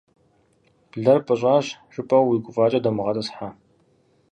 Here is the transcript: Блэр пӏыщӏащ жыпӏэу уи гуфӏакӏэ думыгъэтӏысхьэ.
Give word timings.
Блэр 1.01 1.19
пӏыщӏащ 1.25 1.65
жыпӏэу 1.93 2.25
уи 2.27 2.37
гуфӏакӏэ 2.43 2.79
думыгъэтӏысхьэ. 2.83 3.49